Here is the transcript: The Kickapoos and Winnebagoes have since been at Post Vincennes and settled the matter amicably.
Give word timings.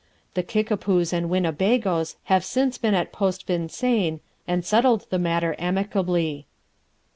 The 0.33 0.41
Kickapoos 0.41 1.13
and 1.13 1.29
Winnebagoes 1.29 2.15
have 2.23 2.43
since 2.43 2.79
been 2.79 2.95
at 2.95 3.11
Post 3.11 3.45
Vincennes 3.45 4.19
and 4.47 4.65
settled 4.65 5.05
the 5.11 5.19
matter 5.19 5.55
amicably. 5.59 6.47